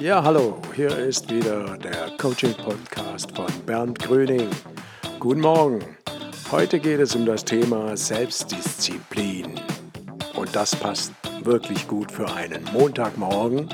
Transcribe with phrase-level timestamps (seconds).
[0.00, 4.48] Ja, hallo, hier ist wieder der Coaching-Podcast von Bernd Gröning.
[5.18, 5.80] Guten Morgen.
[6.52, 9.60] Heute geht es um das Thema Selbstdisziplin.
[10.36, 13.68] Und das passt wirklich gut für einen Montagmorgen.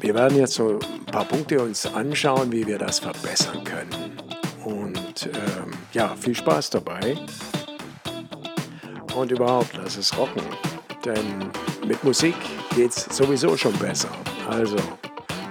[0.00, 3.90] Wir werden jetzt so ein paar Punkte uns anschauen, wie wir das verbessern können.
[4.64, 7.16] Und ähm, ja, viel Spaß dabei.
[9.16, 10.42] Und überhaupt, lass es rocken.
[11.04, 11.50] Denn
[11.84, 12.36] mit Musik
[12.78, 14.08] geht es sowieso schon besser.
[14.48, 14.76] Also,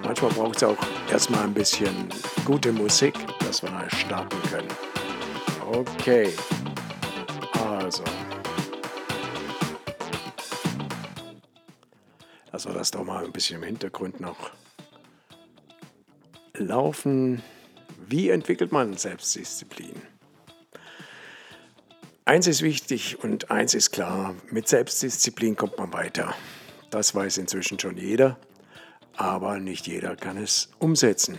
[0.02, 0.78] manchmal braucht es auch
[1.12, 2.08] erstmal ein bisschen
[2.46, 4.70] gute Musik, dass wir starten können.
[5.70, 6.32] Okay,
[7.66, 8.02] also.
[12.54, 14.52] Lassen wir das doch mal ein bisschen im Hintergrund noch
[16.54, 17.44] laufen.
[18.08, 20.02] Wie entwickelt man Selbstdisziplin?
[22.24, 26.34] Eins ist wichtig und eins ist klar, mit Selbstdisziplin kommt man weiter.
[26.90, 28.38] Das weiß inzwischen schon jeder,
[29.16, 31.38] aber nicht jeder kann es umsetzen.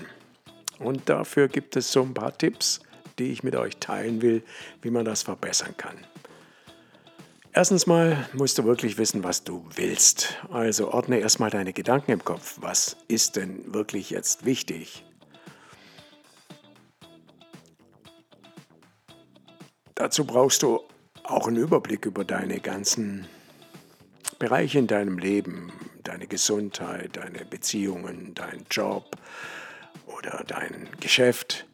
[0.78, 2.80] Und dafür gibt es so ein paar Tipps,
[3.18, 4.42] die ich mit euch teilen will,
[4.82, 5.96] wie man das verbessern kann.
[7.52, 10.36] Erstens mal musst du wirklich wissen, was du willst.
[10.50, 12.58] Also ordne erstmal deine Gedanken im Kopf.
[12.60, 15.04] Was ist denn wirklich jetzt wichtig?
[19.96, 20.80] Dazu brauchst du
[21.24, 23.26] auch einen Überblick über deine ganzen
[24.38, 25.72] Bereiche in deinem Leben,
[26.04, 29.16] deine Gesundheit, deine Beziehungen, deinen Job
[30.06, 31.66] oder dein Geschäft,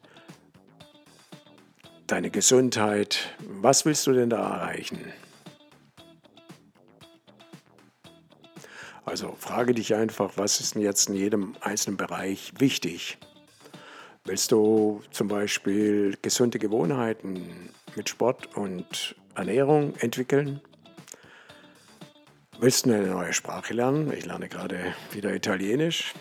[2.07, 3.35] deine Gesundheit.
[3.39, 5.13] Was willst du denn da erreichen?
[9.05, 13.19] Also frage dich einfach, was ist denn jetzt in jedem einzelnen Bereich wichtig?
[14.23, 20.61] Willst du zum Beispiel gesunde Gewohnheiten mit Sport und Ernährung entwickeln?
[22.57, 24.13] Willst du eine neue Sprache lernen?
[24.13, 26.13] Ich lerne gerade wieder Italienisch.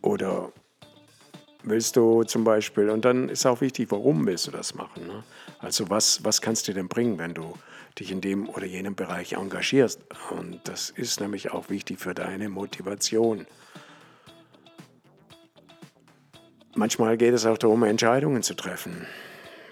[0.00, 0.50] Oder
[1.62, 5.06] willst du zum Beispiel, und dann ist auch wichtig, warum willst du das machen?
[5.06, 5.24] Ne?
[5.58, 7.52] Also was, was kannst du denn bringen, wenn du
[7.98, 10.00] dich in dem oder jenem Bereich engagierst?
[10.30, 13.46] Und das ist nämlich auch wichtig für deine Motivation.
[16.74, 19.06] Manchmal geht es auch darum, Entscheidungen zu treffen.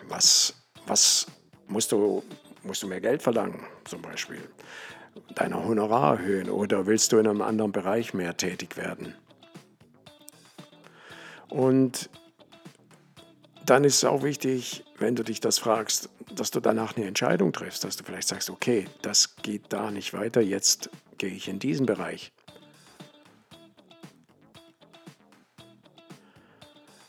[0.09, 0.55] Was,
[0.87, 1.27] was
[1.69, 2.23] musst, du,
[2.63, 4.41] musst du mehr Geld verlangen, zum Beispiel?
[5.35, 9.15] Deine Honorar erhöhen oder willst du in einem anderen Bereich mehr tätig werden?
[11.49, 12.11] Und
[13.65, 17.53] dann ist es auch wichtig, wenn du dich das fragst, dass du danach eine Entscheidung
[17.53, 21.59] triffst, dass du vielleicht sagst, okay, das geht da nicht weiter, jetzt gehe ich in
[21.59, 22.33] diesen Bereich.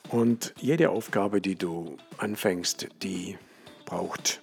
[0.09, 3.37] Und jede Aufgabe, die du anfängst, die
[3.85, 4.41] braucht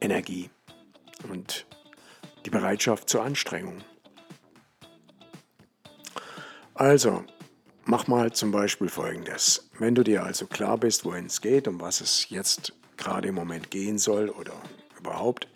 [0.00, 0.50] Energie
[1.28, 1.66] und
[2.44, 3.78] die Bereitschaft zur Anstrengung.
[6.74, 7.24] Also,
[7.84, 9.68] mach mal zum Beispiel Folgendes.
[9.78, 13.34] Wenn du dir also klar bist, wohin es geht, um was es jetzt gerade im
[13.34, 14.54] Moment gehen soll oder
[14.98, 15.48] überhaupt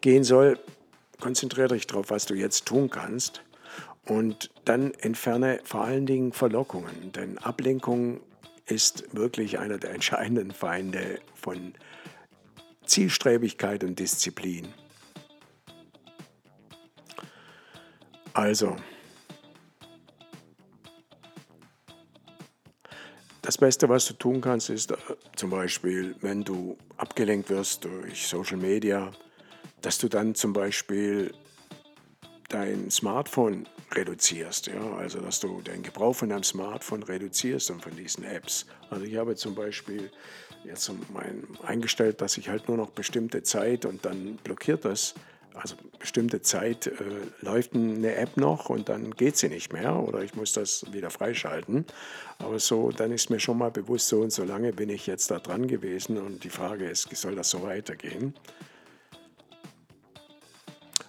[0.00, 0.58] gehen soll,
[1.20, 3.42] konzentriere dich darauf, was du jetzt tun kannst
[4.06, 8.20] und dann entferne vor allen Dingen Verlockungen, denn Ablenkung
[8.66, 11.74] ist wirklich einer der entscheidenden Feinde von
[12.86, 14.68] Zielstrebigkeit und Disziplin.
[18.32, 18.76] Also,
[23.40, 24.96] das Beste, was du tun kannst, ist äh,
[25.36, 29.12] zum Beispiel, wenn du abgelenkt wirst durch Social Media,
[29.80, 31.32] dass du dann zum Beispiel
[32.48, 34.66] dein Smartphone reduzierst.
[34.66, 34.96] Ja?
[34.96, 38.66] Also, dass du den Gebrauch von deinem Smartphone reduzierst und von diesen Apps.
[38.90, 40.10] Also, ich habe zum Beispiel
[40.66, 45.14] jetzt mein, eingestellt, dass ich halt nur noch bestimmte Zeit und dann blockiert das.
[45.54, 46.92] Also bestimmte Zeit äh,
[47.40, 51.08] läuft eine App noch und dann geht sie nicht mehr oder ich muss das wieder
[51.08, 51.86] freischalten.
[52.38, 55.30] Aber so, dann ist mir schon mal bewusst, so und so lange bin ich jetzt
[55.30, 58.34] da dran gewesen und die Frage ist, soll das so weitergehen?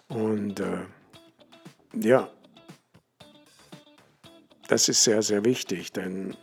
[0.07, 0.85] Und äh,
[1.93, 2.29] ja,
[4.67, 6.35] das ist sehr, sehr wichtig, denn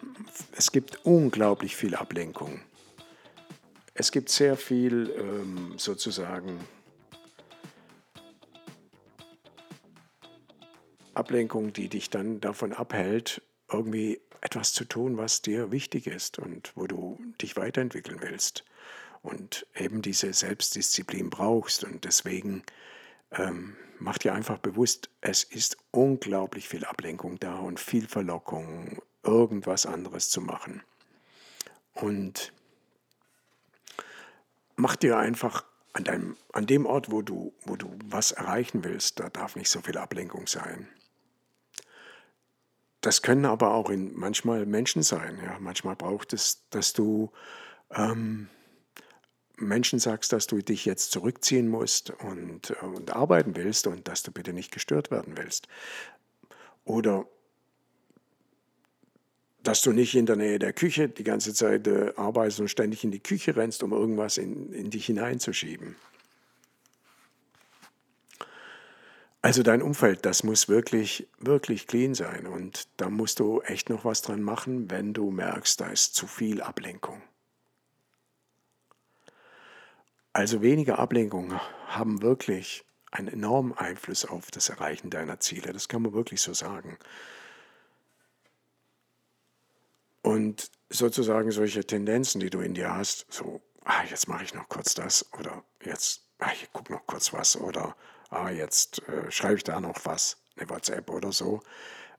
[0.57, 2.61] es gibt unglaublich viel Ablenkung.
[3.95, 6.59] Es gibt sehr viel ähm, sozusagen
[11.15, 16.73] Ablenkung, die dich dann davon abhält, irgendwie etwas zu tun, was dir wichtig ist und
[16.75, 18.65] wo du dich weiterentwickeln willst
[19.23, 21.85] und eben diese Selbstdisziplin brauchst.
[21.85, 22.65] Und deswegen
[23.31, 29.87] ähm, mach dir einfach bewusst, es ist unglaublich viel Ablenkung da und viel Verlockung, irgendwas
[29.87, 30.83] anderes zu machen.
[31.95, 32.53] Und
[34.77, 39.21] mach dir einfach an, deinem, an dem Ort, wo du, wo du was erreichen willst,
[39.21, 40.89] da darf nicht so viel Ablenkung sein.
[43.01, 45.39] Das können aber auch in, manchmal Menschen sein.
[45.43, 45.59] Ja.
[45.61, 47.31] Manchmal braucht es, dass du
[47.91, 48.49] ähm,
[49.57, 54.33] Menschen sagst, dass du dich jetzt zurückziehen musst und, und arbeiten willst und dass du
[54.33, 55.69] bitte nicht gestört werden willst.
[56.85, 57.27] Oder
[59.65, 63.03] dass du nicht in der Nähe der Küche die ganze Zeit äh, arbeitest und ständig
[63.03, 65.97] in die Küche rennst, um irgendwas in, in dich hineinzuschieben.
[69.43, 74.05] Also dein Umfeld, das muss wirklich, wirklich clean sein und da musst du echt noch
[74.05, 77.21] was dran machen, wenn du merkst, da ist zu viel Ablenkung.
[80.33, 85.73] Also weniger Ablenkung haben wirklich einen enormen Einfluss auf das Erreichen deiner Ziele.
[85.73, 86.99] Das kann man wirklich so sagen.
[90.25, 94.71] Und sozusagen solche Tendenzen, die du in dir hast, so, ah, jetzt mache ich noch
[94.71, 97.95] kurz das oder jetzt, ah, ich gucke noch kurz was oder
[98.31, 101.61] ah, jetzt äh, schreibe ich da noch was, eine WhatsApp oder so,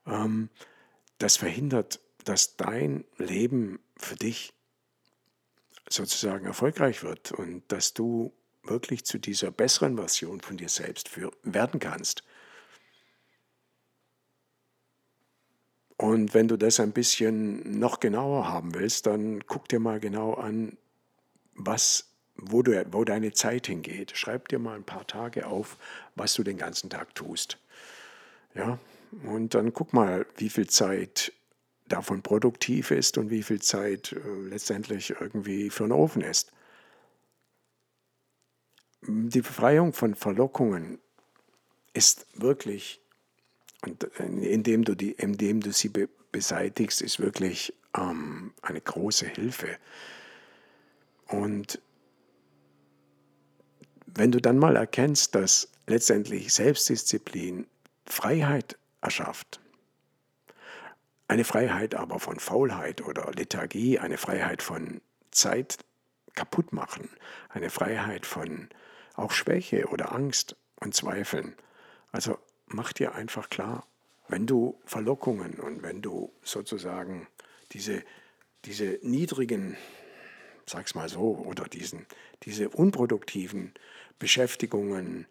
[0.05, 0.49] ähm,
[1.17, 4.53] das verhindert, dass dein Leben für dich
[5.89, 11.31] sozusagen erfolgreich wird und dass du wirklich zu dieser besseren Version von dir selbst für,
[11.41, 12.23] werden kannst.
[15.97, 20.33] Und wenn du das ein bisschen noch genauer haben willst, dann guck dir mal genau
[20.33, 20.77] an,
[21.55, 24.11] was, wo, du, wo deine Zeit hingeht.
[24.15, 25.77] Schreib dir mal ein paar Tage auf,
[26.15, 27.57] was du den ganzen Tag tust.
[28.55, 28.77] Ja,
[29.23, 31.31] und dann guck mal, wie viel Zeit
[31.87, 36.51] davon produktiv ist und wie viel Zeit äh, letztendlich irgendwie für einen Ofen ist.
[39.01, 40.99] Die Befreiung von Verlockungen
[41.93, 43.01] ist wirklich,
[43.85, 49.25] und äh, indem du, die, indem du sie be beseitigst, ist wirklich ähm, eine große
[49.25, 49.77] Hilfe.
[51.27, 51.79] Und
[54.05, 57.67] wenn du dann mal erkennst, dass letztendlich Selbstdisziplin
[58.05, 59.61] Freiheit erschafft,
[61.29, 64.99] eine Freiheit aber von Faulheit oder Lethargie, eine Freiheit von
[65.31, 65.77] Zeit
[66.33, 67.09] kaputt machen,
[67.49, 68.69] eine Freiheit von
[69.15, 71.55] auch Schwäche oder Angst und Zweifeln.
[72.11, 73.85] Also mach dir einfach klar,
[74.27, 77.27] wenn du Verlockungen und wenn du sozusagen
[77.71, 78.03] diese,
[78.65, 79.77] diese niedrigen,
[80.65, 82.05] sag's mal so, oder diesen,
[82.43, 83.73] diese unproduktiven
[84.17, 85.27] Beschäftigungen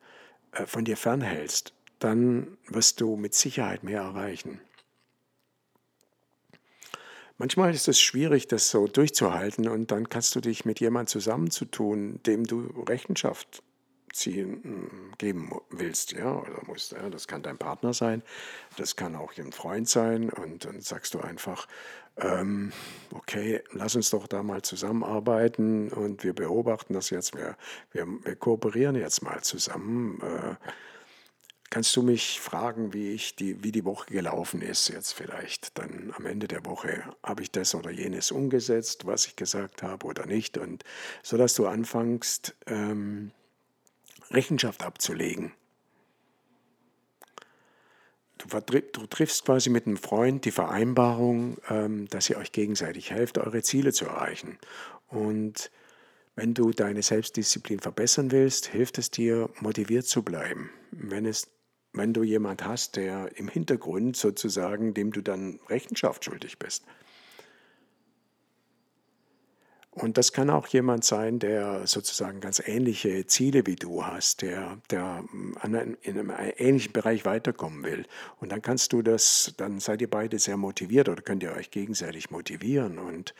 [0.52, 4.60] äh, von dir fernhältst, dann wirst du mit Sicherheit mehr erreichen.
[7.36, 12.22] Manchmal ist es schwierig, das so durchzuhalten und dann kannst du dich mit jemandem zusammenzutun,
[12.22, 13.62] dem du Rechenschaft
[14.14, 16.92] ziehen, mm, geben willst, ja, oder musst.
[16.92, 17.08] Ja.
[17.10, 18.22] Das kann dein Partner sein,
[18.76, 21.66] das kann auch ein Freund sein und dann sagst du einfach,
[22.16, 22.72] ähm,
[23.12, 27.56] okay, lass uns doch da mal zusammenarbeiten und wir beobachten das jetzt, wir,
[27.92, 30.20] wir, wir kooperieren jetzt mal zusammen.
[30.20, 30.54] Äh,
[31.74, 35.76] Kannst du mich fragen, wie, ich die, wie die Woche gelaufen ist jetzt vielleicht?
[35.76, 40.06] Dann am Ende der Woche habe ich das oder jenes umgesetzt, was ich gesagt habe
[40.06, 40.56] oder nicht.
[40.56, 40.84] Und
[41.24, 43.32] so dass du anfängst, ähm,
[44.30, 45.52] Rechenschaft abzulegen.
[48.38, 53.38] Du, du, triffst quasi mit einem Freund die Vereinbarung, ähm, dass ihr euch gegenseitig helft,
[53.38, 54.58] eure Ziele zu erreichen.
[55.08, 55.70] Und
[56.36, 60.70] wenn du deine Selbstdisziplin verbessern willst, hilft es dir, motiviert zu bleiben.
[60.90, 61.48] Wenn es
[61.94, 66.84] wenn du jemand hast, der im Hintergrund sozusagen, dem du dann Rechenschaft schuldig bist.
[69.94, 74.78] Und das kann auch jemand sein, der sozusagen ganz ähnliche Ziele wie du hast, der,
[74.90, 75.22] der
[75.62, 78.04] in einem ähnlichen Bereich weiterkommen will.
[78.40, 81.70] Und dann kannst du das, dann seid ihr beide sehr motiviert oder könnt ihr euch
[81.70, 83.36] gegenseitig motivieren und,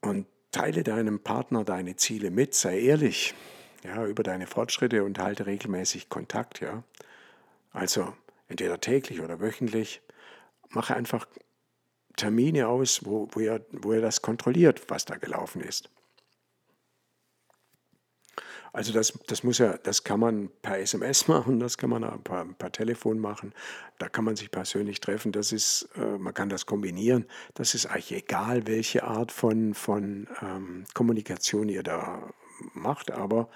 [0.00, 3.34] und teile deinem Partner deine Ziele mit, sei ehrlich
[3.84, 6.82] ja, über deine Fortschritte und halte regelmäßig Kontakt, ja.
[7.70, 8.14] Also
[8.48, 10.00] entweder täglich oder wöchentlich.
[10.70, 11.26] Mache einfach
[12.16, 15.90] Termine aus, wo, wo, ihr, wo ihr das kontrolliert, was da gelaufen ist.
[18.74, 22.44] Also das, das muss ja, das kann man per SMS machen, das kann man per,
[22.44, 23.54] per Telefon machen,
[23.98, 27.26] da kann man sich persönlich treffen, das ist, äh, man kann das kombinieren.
[27.54, 32.34] Das ist eigentlich egal, welche Art von, von ähm, Kommunikation ihr da
[32.72, 33.48] macht, aber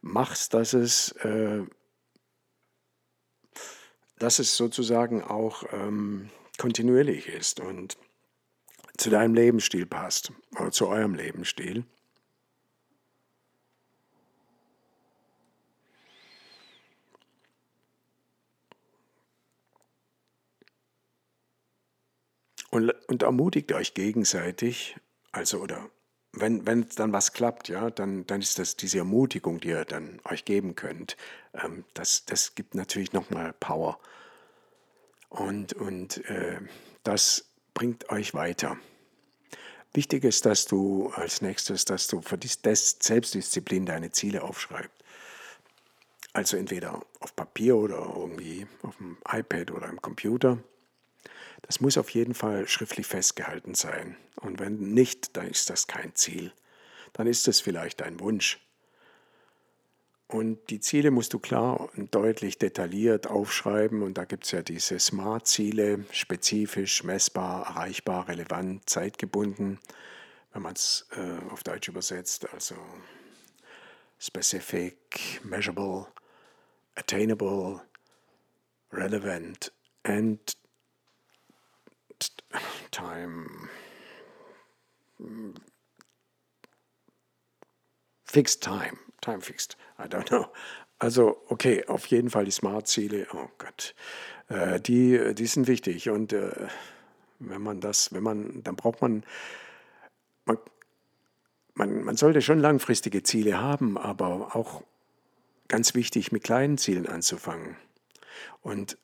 [0.00, 1.62] machst, dass es, äh,
[4.20, 6.30] dass es sozusagen auch ähm,
[6.62, 7.98] kontinuierlich ist und
[8.96, 11.84] zu deinem Lebensstil passt oder zu eurem Lebensstil.
[22.70, 24.96] Und, und ermutigt euch gegenseitig,
[25.32, 25.90] also oder
[26.32, 30.20] wenn, wenn dann was klappt, ja, dann, dann ist das diese Ermutigung, die ihr dann
[30.24, 31.16] euch geben könnt.
[31.54, 33.98] Ähm, das, das gibt natürlich nochmal Power.
[35.32, 36.60] Und, und äh,
[37.04, 38.76] das bringt euch weiter.
[39.94, 44.92] Wichtig ist, dass du als nächstes, dass du für die Selbstdisziplin deine Ziele aufschreibst.
[46.34, 50.58] Also entweder auf Papier oder irgendwie auf dem iPad oder im Computer.
[51.62, 54.18] Das muss auf jeden Fall schriftlich festgehalten sein.
[54.36, 56.52] Und wenn nicht, dann ist das kein Ziel.
[57.14, 58.61] Dann ist es vielleicht ein Wunsch.
[60.32, 64.02] Und die Ziele musst du klar und deutlich detailliert aufschreiben.
[64.02, 69.78] Und da gibt es ja diese Smart-Ziele, spezifisch, messbar, erreichbar, relevant, zeitgebunden,
[70.54, 72.50] wenn man es äh, auf Deutsch übersetzt.
[72.54, 72.76] Also
[74.18, 76.06] specific, measurable,
[76.94, 77.82] attainable,
[78.90, 79.70] relevant
[80.04, 80.56] and
[82.90, 83.68] time
[88.24, 90.46] fixed time, time fixed, I don't know.
[90.98, 93.94] Also okay, auf jeden Fall die Smart-Ziele, oh Gott,
[94.48, 96.68] äh, die, die sind wichtig und äh,
[97.38, 99.24] wenn man das, wenn man, dann braucht man,
[100.44, 100.58] man,
[101.74, 104.82] man, man sollte schon langfristige Ziele haben, aber auch
[105.68, 107.76] ganz wichtig, mit kleinen Zielen anzufangen.
[108.60, 108.98] Und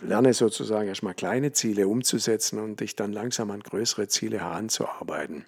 [0.00, 5.44] lerne sozusagen erstmal kleine Ziele umzusetzen und dich dann langsam an größere Ziele heranzuarbeiten.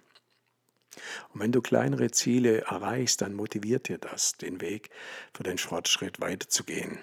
[1.33, 4.91] Und wenn du kleinere Ziele erreichst, dann motiviert dir das, den Weg
[5.35, 6.99] für den Fortschritt weiterzugehen.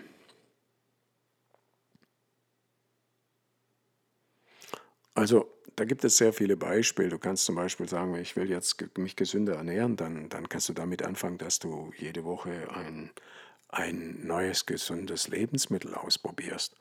[5.13, 7.09] Also da gibt es sehr viele Beispiele.
[7.09, 10.73] Du kannst zum Beispiel sagen, ich will jetzt mich gesünder ernähren, dann, dann kannst du
[10.73, 13.11] damit anfangen, dass du jede Woche ein,
[13.69, 16.75] ein neues gesundes Lebensmittel ausprobierst.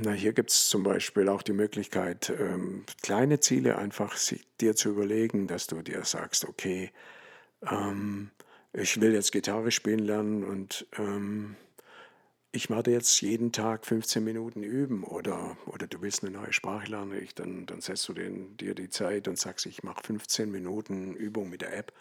[0.00, 4.16] Na, hier gibt es zum Beispiel auch die Möglichkeit, ähm, kleine Ziele einfach
[4.60, 6.92] dir zu überlegen, dass du dir sagst, okay,
[7.68, 8.30] ähm,
[8.72, 11.56] ich will jetzt Gitarre spielen lernen und ähm,
[12.52, 16.90] ich werde jetzt jeden Tag 15 Minuten üben oder, oder du willst eine neue Sprache
[16.90, 20.48] lernen, ich, dann, dann setzt du den, dir die Zeit und sagst, ich mache 15
[20.48, 21.92] Minuten Übung mit der App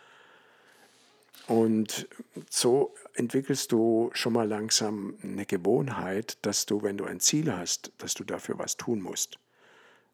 [1.47, 2.07] und
[2.49, 7.91] so entwickelst du schon mal langsam eine Gewohnheit, dass du, wenn du ein Ziel hast,
[7.99, 9.39] dass du dafür was tun musst.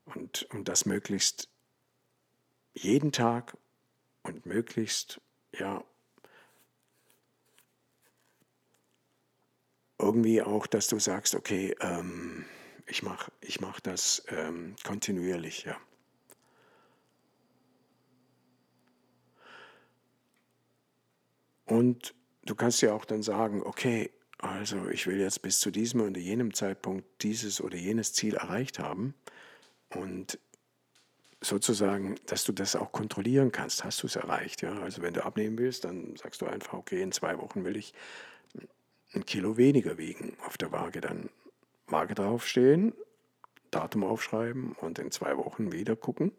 [0.06, 1.48] Und, und das möglichst
[2.74, 3.58] jeden Tag
[4.24, 5.22] und möglichst,
[5.58, 5.84] ja,
[10.00, 12.46] irgendwie auch, dass du sagst, okay, ähm,
[12.88, 15.78] ich mache ich mach das ähm, kontinuierlich, ja.
[21.66, 22.14] Und
[22.46, 26.20] du kannst ja auch dann sagen, okay, also ich will jetzt bis zu diesem oder
[26.20, 29.14] jenem Zeitpunkt dieses oder jenes Ziel erreicht haben.
[29.90, 30.40] Und
[31.42, 33.84] sozusagen, dass du das auch kontrollieren kannst.
[33.84, 34.62] Hast du es erreicht?
[34.62, 34.80] Ja?
[34.82, 37.94] Also wenn du abnehmen willst, dann sagst du einfach, okay, in zwei Wochen will ich
[39.14, 41.02] ein Kilo weniger wiegen auf der Waage.
[41.02, 41.30] Dann
[41.88, 42.94] Waage draufstehen,
[43.72, 46.32] Datum aufschreiben und in zwei Wochen wieder gucken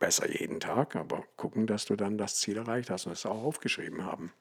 [0.00, 3.44] besser jeden Tag, aber gucken, dass du dann das Ziel erreicht hast und es auch
[3.44, 4.32] aufgeschrieben haben.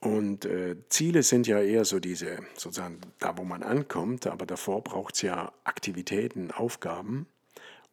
[0.00, 4.82] Und äh, Ziele sind ja eher so diese, sozusagen da, wo man ankommt, aber davor
[4.82, 7.26] braucht es ja Aktivitäten, Aufgaben.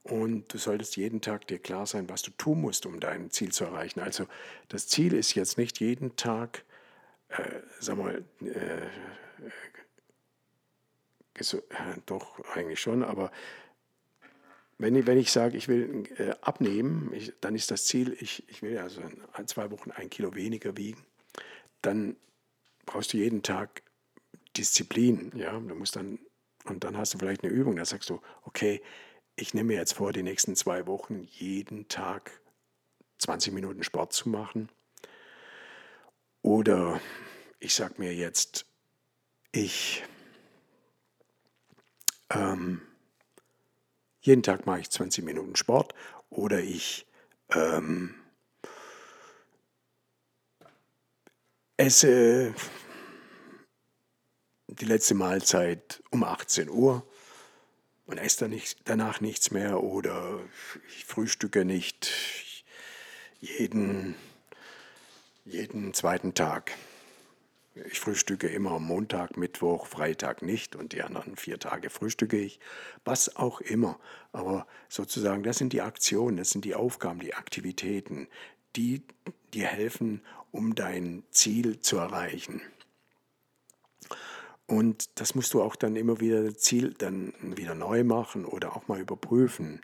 [0.04, 3.52] Und du solltest jeden Tag dir klar sein, was du tun musst, um dein Ziel
[3.52, 4.00] zu erreichen.
[4.00, 4.26] Also
[4.70, 6.64] das Ziel ist jetzt nicht jeden Tag,
[7.28, 8.88] äh, sag mal, äh,
[12.06, 13.32] doch eigentlich schon, aber
[14.78, 18.48] wenn ich, wenn ich sage, ich will äh, abnehmen, ich, dann ist das Ziel, ich,
[18.50, 21.04] ich will also in zwei Wochen ein Kilo weniger wiegen,
[21.82, 22.16] dann
[22.86, 23.82] brauchst du jeden Tag
[24.56, 25.32] Disziplin.
[25.36, 25.54] Ja?
[25.54, 26.20] Du musst dann,
[26.66, 28.82] und dann hast du vielleicht eine Übung, da sagst du, okay,
[29.36, 32.32] ich nehme mir jetzt vor, die nächsten zwei Wochen jeden Tag
[33.20, 34.70] 20 Minuten Sport zu machen.
[36.42, 37.00] Oder
[37.60, 38.66] ich sage mir jetzt,
[39.52, 40.04] ich
[42.30, 42.82] ähm,
[44.22, 45.94] jeden Tag mache ich 20 Minuten Sport
[46.30, 47.06] oder ich
[47.52, 48.16] ähm,
[51.78, 52.54] esse
[54.68, 57.08] die letzte Mahlzeit um 18 Uhr
[58.06, 58.50] und esse
[58.86, 60.40] danach nichts mehr oder
[60.88, 62.12] ich frühstücke nicht
[63.40, 64.16] jeden,
[65.46, 66.72] jeden zweiten Tag.
[67.86, 72.60] Ich frühstücke immer am Montag, Mittwoch, Freitag nicht und die anderen vier Tage frühstücke ich.
[73.06, 74.00] Was auch immer.
[74.32, 78.28] Aber sozusagen, das sind die Aktionen, das sind die Aufgaben, die Aktivitäten,
[78.76, 79.04] die
[79.54, 82.62] dir helfen, um dein Ziel zu erreichen.
[84.68, 88.88] Und das musst du auch dann immer wieder Ziel dann wieder neu machen oder auch
[88.88, 89.82] mal überprüfen.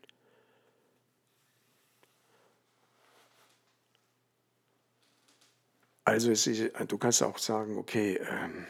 [6.06, 6.48] Also ist,
[6.88, 8.66] du kannst auch sagen, okay, ähm,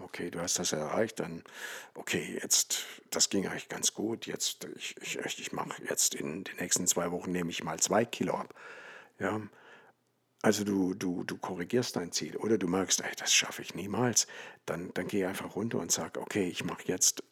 [0.00, 1.44] okay, du hast das erreicht, dann,
[1.94, 6.56] okay, jetzt, das ging eigentlich ganz gut, jetzt, ich, ich, ich mache jetzt in den
[6.56, 8.54] nächsten zwei Wochen, nehme ich mal zwei Kilo ab.
[9.20, 9.40] Ja,
[10.42, 14.26] also du, du, du korrigierst dein Ziel oder du merkst, ey, das schaffe ich niemals,
[14.66, 17.22] dann, dann geh einfach runter und sag, okay, ich mache jetzt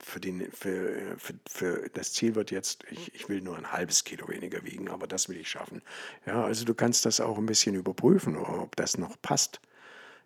[0.00, 4.04] für, den, für, für, für das Ziel wird jetzt, ich, ich will nur ein halbes
[4.04, 5.82] Kilo weniger wiegen, aber das will ich schaffen.
[6.26, 9.60] Ja, also du kannst das auch ein bisschen überprüfen, ob das noch passt.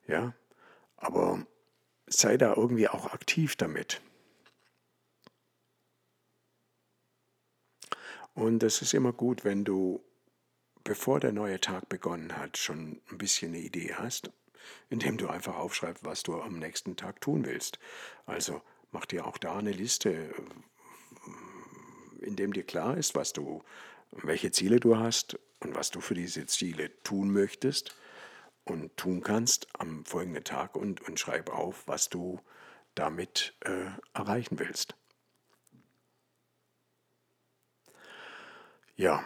[0.07, 0.35] Ja,
[0.97, 1.47] aber
[2.07, 4.01] sei da irgendwie auch aktiv damit.
[8.35, 10.03] Und es ist immer gut, wenn du
[10.85, 14.31] bevor der neue Tag begonnen hat, schon ein bisschen eine Idee hast,
[14.89, 17.79] indem du einfach aufschreibst, was du am nächsten Tag tun willst.
[18.27, 18.63] Also
[18.93, 20.35] mach dir auch da eine Liste,
[22.21, 23.63] in dem dir klar ist, was du,
[24.11, 27.97] welche Ziele du hast und was du für diese Ziele tun möchtest
[28.65, 32.41] und tun kannst am folgenden Tag und, und schreib auf, was du
[32.95, 34.95] damit äh, erreichen willst.
[38.97, 39.25] Ja.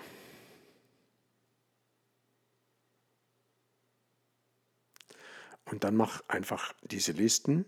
[5.64, 7.64] Und dann mach einfach diese Listen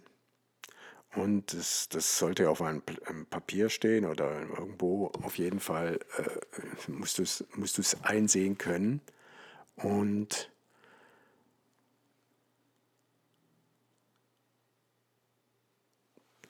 [1.16, 2.82] und das, das sollte auf einem,
[3.30, 5.06] Papier stehen oder irgendwo.
[5.22, 9.00] Auf jeden Fall äh, musst du es musst einsehen können.
[9.76, 10.50] Und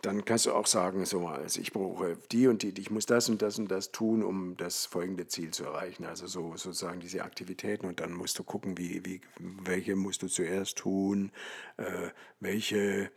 [0.02, 3.28] dann kannst du auch sagen, so, also ich brauche die und die, ich muss das
[3.28, 6.04] und das und das tun, um das folgende Ziel zu erreichen.
[6.04, 10.28] Also so sozusagen diese Aktivitäten und dann musst du gucken, wie, wie, welche musst du
[10.28, 11.32] zuerst tun,
[11.76, 12.10] äh,
[12.40, 13.10] welche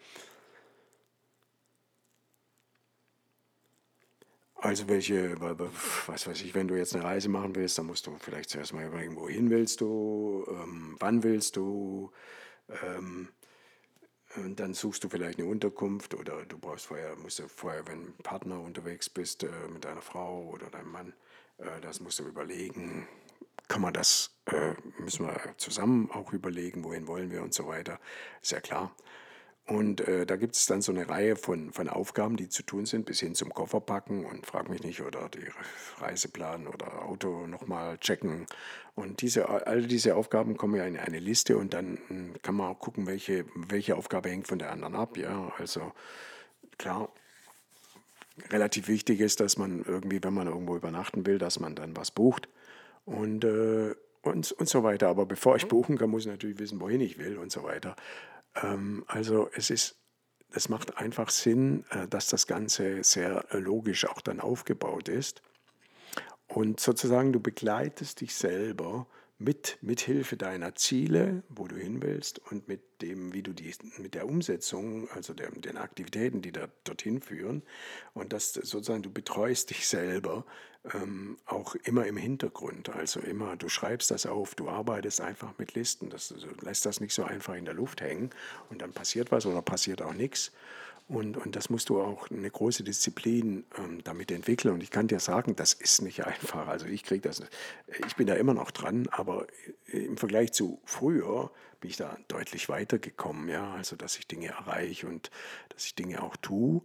[4.61, 5.39] Also welche,
[6.07, 8.73] was weiß ich, wenn du jetzt eine Reise machen willst, dann musst du vielleicht zuerst
[8.73, 12.11] mal überlegen, wohin willst du, ähm, wann willst du,
[12.83, 13.29] ähm,
[14.35, 18.07] und dann suchst du vielleicht eine Unterkunft oder du brauchst vorher, musst du vorher, wenn
[18.09, 21.13] ein Partner unterwegs bist, äh, mit deiner Frau oder deinem Mann,
[21.57, 23.07] äh, das musst du überlegen,
[23.69, 27.99] kann man das, äh, müssen wir zusammen auch überlegen, wohin wollen wir und so weiter,
[28.41, 28.95] ist ja klar.
[29.69, 32.87] Und äh, da gibt es dann so eine Reihe von, von Aufgaben, die zu tun
[32.87, 35.45] sind, bis hin zum Kofferpacken und frag mich nicht, oder die
[36.01, 38.47] Reiseplan oder Auto nochmal checken.
[38.95, 42.71] Und diese, all diese Aufgaben kommen ja in eine Liste und dann hm, kann man
[42.71, 45.17] auch gucken, welche, welche Aufgabe hängt von der anderen ab.
[45.17, 45.91] Ja, also
[46.79, 47.11] klar,
[48.49, 52.09] relativ wichtig ist, dass man irgendwie, wenn man irgendwo übernachten will, dass man dann was
[52.09, 52.49] bucht.
[53.05, 55.07] Und äh, und, und so weiter.
[55.07, 57.95] Aber bevor ich buchen kann, muss ich natürlich wissen, wohin ich will und so weiter.
[58.63, 59.97] Ähm, also es ist,
[60.51, 65.41] es macht einfach Sinn, äh, dass das Ganze sehr äh, logisch auch dann aufgebaut ist.
[66.47, 69.05] Und sozusagen du begleitest dich selber
[69.39, 73.73] mit, mit Hilfe deiner Ziele, wo du hin willst und mit dem, wie du die,
[73.97, 77.63] mit der Umsetzung, also der, den Aktivitäten, die da dorthin führen.
[78.13, 80.45] Und dass sozusagen du betreust dich selber
[80.93, 82.89] ähm, auch immer im Hintergrund.
[82.89, 86.09] Also immer, du schreibst das auf, du arbeitest einfach mit Listen.
[86.09, 88.31] Das, du lässt das nicht so einfach in der Luft hängen
[88.69, 90.51] und dann passiert was oder passiert auch nichts.
[91.09, 94.75] Und, und das musst du auch eine große Disziplin ähm, damit entwickeln.
[94.75, 96.67] Und ich kann dir sagen, das ist nicht einfach.
[96.67, 97.41] Also ich kriege das,
[98.05, 99.47] ich bin da immer noch dran, aber
[99.87, 101.49] im Vergleich zu früher
[101.81, 103.49] bin ich da deutlich weitergekommen.
[103.49, 105.31] Ja, also dass ich Dinge erreiche und
[105.69, 106.81] dass ich Dinge auch tue.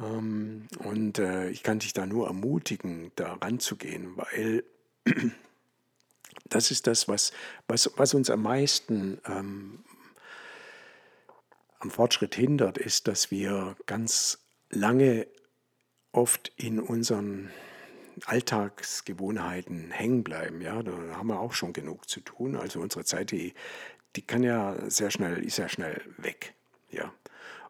[0.00, 4.64] Ähm, und äh, ich kann dich da nur ermutigen, da ranzugehen, weil
[6.46, 7.32] das ist das, was,
[7.68, 9.84] was, was uns am meisten ähm,
[11.78, 15.26] am Fortschritt hindert, ist, dass wir ganz lange
[16.12, 17.50] oft in unseren
[18.26, 20.60] Alltagsgewohnheiten hängen bleiben.
[20.60, 22.56] Ja, da haben wir auch schon genug zu tun.
[22.56, 23.54] Also unsere Zeit, die,
[24.16, 26.54] die kann ja sehr schnell, ist ja schnell weg.
[26.90, 27.12] Ja.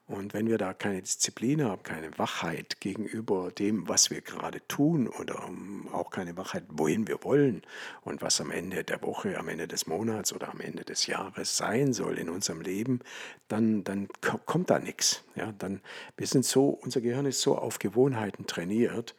[0.06, 5.08] Und wenn wir da keine Disziplin haben, keine Wachheit gegenüber dem, was wir gerade tun
[5.08, 5.48] oder
[5.92, 7.62] auch keine Wachheit, wohin wir wollen
[8.02, 11.56] und was am Ende der Woche, am Ende des Monats oder am Ende des Jahres
[11.56, 13.00] sein soll in unserem Leben,
[13.48, 14.08] dann, dann
[14.44, 15.24] kommt da nichts.
[15.36, 15.80] Ja, dann,
[16.18, 19.14] wir sind so, unser Gehirn ist so auf Gewohnheiten trainiert,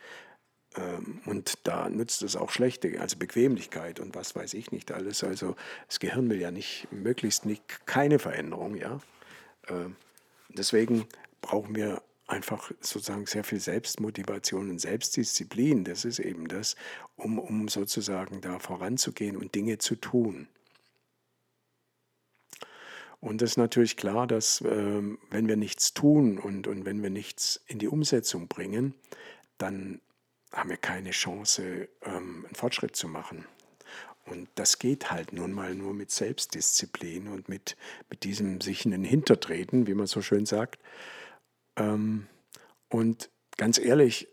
[0.77, 5.23] ähm, und da nutzt es auch schlechte, also Bequemlichkeit und was weiß ich nicht alles.
[5.23, 5.55] Also
[5.87, 8.99] das Gehirn will ja nicht, möglichst nicht, keine Veränderung, ja.
[10.49, 11.05] Deswegen
[11.41, 15.83] brauchen wir einfach sozusagen sehr viel Selbstmotivation und Selbstdisziplin.
[15.83, 16.75] Das ist eben das,
[17.15, 20.47] um, um sozusagen da voranzugehen und Dinge zu tun.
[23.19, 27.09] Und es ist natürlich klar, dass ähm, wenn wir nichts tun und, und wenn wir
[27.09, 28.93] nichts in die Umsetzung bringen,
[29.57, 30.01] dann
[30.51, 33.45] haben wir keine Chance, ähm, einen Fortschritt zu machen.
[34.25, 37.77] Und das geht halt nun mal nur mit Selbstdisziplin und mit,
[38.09, 40.79] mit diesem sich in den Hintertreten, wie man so schön sagt.
[41.75, 42.27] Ähm,
[42.89, 44.27] und ganz ehrlich,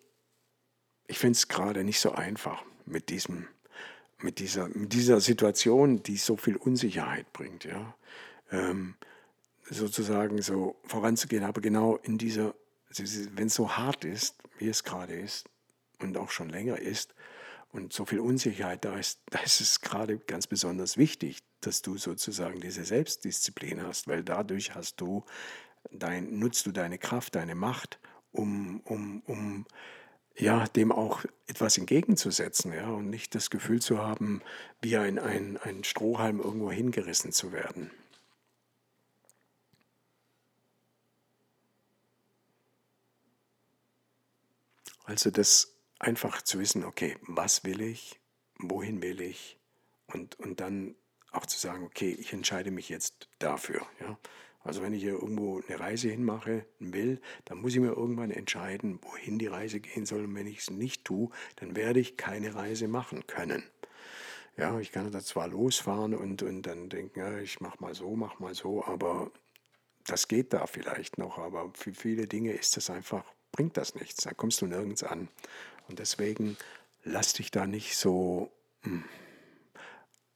[1.07, 3.49] ich finde es gerade nicht so einfach mit, diesem,
[4.21, 7.65] mit, dieser, mit dieser Situation, die so viel Unsicherheit bringt.
[7.65, 7.95] Ja?
[8.51, 8.95] Ähm,
[9.69, 12.55] sozusagen so voranzugehen, aber genau in dieser,
[13.35, 15.49] wenn es so hart ist, wie es gerade ist
[16.01, 17.15] und auch schon länger ist,
[17.73, 21.97] und so viel Unsicherheit da ist, da ist es gerade ganz besonders wichtig, dass du
[21.97, 25.25] sozusagen diese Selbstdisziplin hast, weil dadurch hast du
[25.91, 27.99] dein, nutzt du deine Kraft, deine Macht,
[28.31, 29.67] um, um, um
[30.37, 34.43] ja, dem auch etwas entgegenzusetzen ja, und nicht das Gefühl zu haben,
[34.81, 37.91] wie ein, ein, ein Strohhalm irgendwo hingerissen zu werden.
[45.05, 48.21] Also das einfach zu wissen, okay, was will ich,
[48.59, 49.59] wohin will ich
[50.09, 50.95] und, und dann
[51.31, 53.87] auch zu sagen, okay, ich entscheide mich jetzt dafür.
[54.01, 54.19] Ja?
[54.65, 58.99] Also wenn ich hier irgendwo eine Reise hinmache, will, dann muss ich mir irgendwann entscheiden,
[59.03, 60.25] wohin die Reise gehen soll.
[60.25, 63.63] Und wenn ich es nicht tue, dann werde ich keine Reise machen können.
[64.57, 68.15] Ja, ich kann da zwar losfahren und, und dann denken, ja, ich mache mal so,
[68.15, 69.31] mach mal so, aber
[70.05, 71.39] das geht da vielleicht noch.
[71.39, 74.25] Aber für viele Dinge ist das einfach, bringt das nichts.
[74.25, 75.29] Da kommst du nirgends an.
[75.89, 76.57] Und deswegen
[77.05, 78.51] lass dich da nicht so
[78.83, 79.05] hm,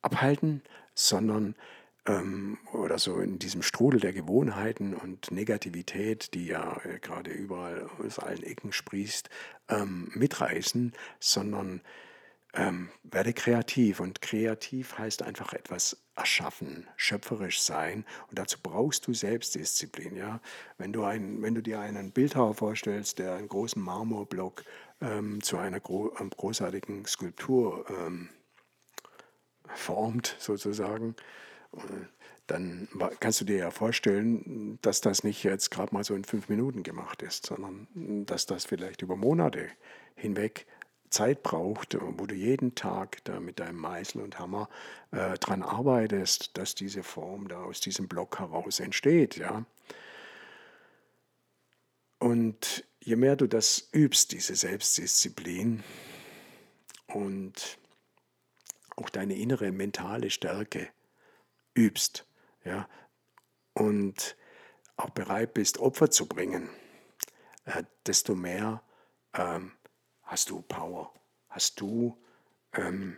[0.02, 0.62] abhalten,
[0.94, 1.54] sondern
[2.06, 7.88] ähm, oder so in diesem Strudel der Gewohnheiten und Negativität, die ja äh, gerade überall
[7.98, 9.28] aus allen Ecken sprießt,
[9.68, 11.80] ähm, mitreißen, sondern
[12.56, 14.00] ähm, werde kreativ.
[14.00, 18.04] Und kreativ heißt einfach etwas erschaffen, schöpferisch sein.
[18.28, 20.16] Und dazu brauchst du Selbstdisziplin.
[20.16, 20.40] Ja?
[20.78, 24.64] Wenn, du ein, wenn du dir einen Bildhauer vorstellst, der einen großen Marmorblock
[25.00, 28.30] ähm, zu einer gro ähm, großartigen Skulptur ähm,
[29.74, 31.14] formt, sozusagen,
[31.74, 31.80] äh,
[32.46, 32.88] dann
[33.18, 36.84] kannst du dir ja vorstellen, dass das nicht jetzt gerade mal so in fünf Minuten
[36.84, 37.88] gemacht ist, sondern
[38.24, 39.68] dass das vielleicht über Monate
[40.14, 40.64] hinweg
[41.10, 44.68] Zeit braucht, wo du jeden Tag da mit deinem Meißel und Hammer
[45.10, 49.64] äh, dran arbeitest, dass diese Form da aus diesem Block heraus entsteht, ja.
[52.18, 55.84] Und je mehr du das übst, diese Selbstdisziplin
[57.06, 57.78] und
[58.96, 60.88] auch deine innere mentale Stärke
[61.76, 62.26] übst,
[62.64, 62.88] ja,
[63.74, 64.36] und
[64.96, 66.70] auch bereit bist, Opfer zu bringen,
[67.66, 68.82] äh, desto mehr
[69.34, 69.72] ähm,
[70.26, 71.12] hast du Power,
[71.48, 72.16] hast du,
[72.74, 73.16] ähm,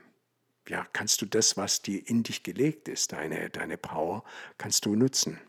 [0.68, 4.23] ja, kannst du das, was dir in dich gelegt ist, deine, deine Power,
[4.59, 5.40] kannst du nutzen.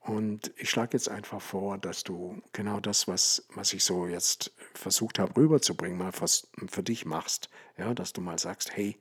[0.00, 4.50] Und ich schlage jetzt einfach vor, dass du genau das, was, was ich so jetzt
[4.72, 6.26] versucht habe rüberzubringen, mal für,
[6.68, 7.50] für dich machst.
[7.76, 8.96] Ja, dass du mal sagst, hey,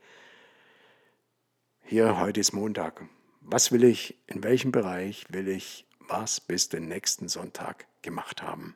[1.86, 3.06] hier, heute ist Montag.
[3.42, 8.76] Was will ich, in welchem Bereich will ich was bis den nächsten Sonntag gemacht haben?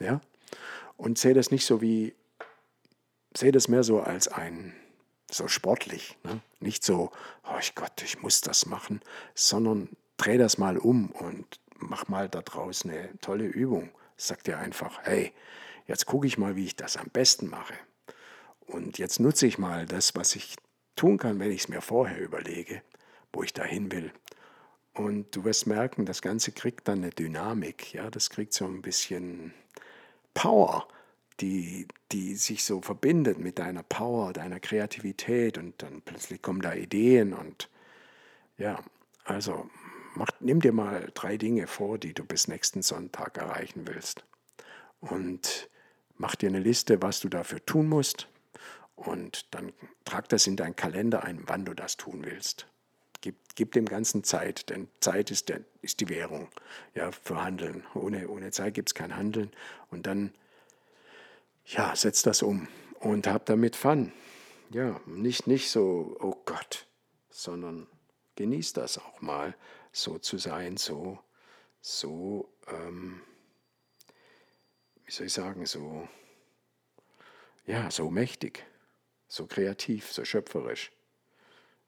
[0.00, 0.20] Ja?
[0.96, 2.14] Und sehe das nicht so wie
[3.36, 4.74] sehe das mehr so als ein,
[5.30, 6.40] so sportlich, ne?
[6.60, 7.10] nicht so,
[7.44, 9.00] oh Gott, ich muss das machen,
[9.34, 13.90] sondern dreh das mal um und mach mal da draußen eine tolle Übung.
[14.16, 15.32] Sag dir einfach, hey,
[15.86, 17.74] jetzt gucke ich mal, wie ich das am besten mache.
[18.66, 20.56] Und jetzt nutze ich mal das, was ich
[20.96, 22.82] tun kann, wenn ich es mir vorher überlege,
[23.32, 24.12] wo ich dahin will.
[24.94, 27.94] Und du wirst merken, das Ganze kriegt dann eine Dynamik.
[27.94, 29.54] Ja, das kriegt so ein bisschen
[30.34, 30.86] Power
[31.40, 36.74] die, die sich so verbindet mit deiner Power, deiner Kreativität und dann plötzlich kommen da
[36.74, 37.68] Ideen und
[38.58, 38.82] ja,
[39.24, 39.68] also
[40.14, 44.24] mach, nimm dir mal drei Dinge vor, die du bis nächsten Sonntag erreichen willst
[45.00, 45.68] und
[46.16, 48.28] mach dir eine Liste, was du dafür tun musst
[48.94, 49.72] und dann
[50.04, 52.66] trag das in deinen Kalender ein, wann du das tun willst.
[53.20, 56.48] Gib, gib dem Ganzen Zeit, denn Zeit ist, der, ist die Währung
[56.94, 57.84] ja, für Handeln.
[57.94, 59.50] Ohne, ohne Zeit gibt es kein Handeln.
[59.90, 60.32] Und dann
[61.66, 62.68] ja, setz das um
[63.00, 64.12] und hab damit Fun.
[64.70, 66.86] Ja, nicht, nicht so, oh Gott,
[67.30, 67.86] sondern
[68.36, 69.54] genieß das auch mal,
[69.92, 71.18] so zu sein, so,
[71.80, 73.20] so, ähm,
[75.04, 76.08] wie soll ich sagen, so,
[77.66, 78.64] ja, so mächtig,
[79.28, 80.90] so kreativ, so schöpferisch.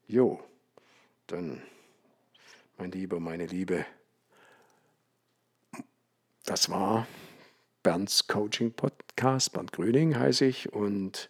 [0.07, 0.43] Jo,
[1.27, 1.63] dann,
[2.77, 3.85] mein Lieber, meine Liebe,
[6.45, 7.07] das war
[7.81, 9.04] Bernds Coaching Podcast.
[9.15, 10.73] Bernd Grüning heiße ich.
[10.73, 11.29] Und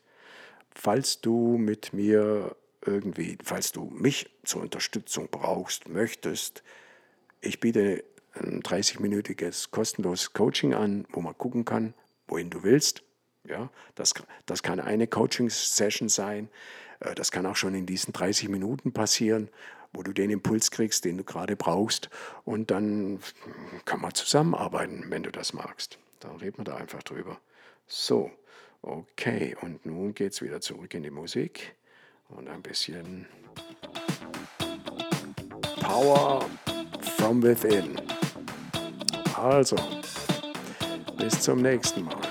[0.74, 6.64] falls du mit mir irgendwie, falls du mich zur Unterstützung brauchst, möchtest,
[7.42, 11.94] ich biete ein 30-minütiges kostenloses Coaching an, wo man gucken kann,
[12.28, 13.04] wohin du willst.
[13.48, 14.14] Ja, das,
[14.48, 16.50] das kann eine Coaching-Session sein.
[17.00, 19.50] Äh, das kann auch schon in diesen 30 Minuten passieren,
[19.94, 22.10] wo du den Impuls kriegst, den du gerade brauchst.
[22.44, 23.20] Und dann
[23.86, 26.00] kann man zusammenarbeiten, wenn du das magst.
[26.20, 27.40] Dann reden wir da einfach drüber.
[27.88, 28.32] So,
[28.82, 29.56] okay.
[29.62, 31.76] Und nun geht es wieder zurück in die Musik
[32.30, 33.28] und ein bisschen
[35.82, 36.50] Power
[37.18, 37.96] from within.
[39.36, 39.76] Also,
[41.18, 42.25] bis zum nächsten Mal.